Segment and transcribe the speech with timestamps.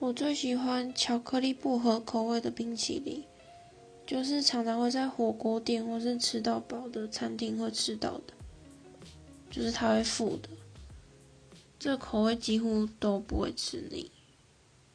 [0.00, 3.24] 我最喜欢巧克力薄荷口味的冰淇淋，
[4.06, 8.32] 就是常常会在火锅店或是吃到饱的餐厅会吃到的，
[9.50, 10.48] 就是它会附的，
[11.80, 14.08] 这口味几乎都不会吃腻。